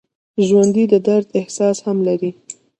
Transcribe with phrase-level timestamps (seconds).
[0.47, 2.31] ژوندي د درد احساس هم لري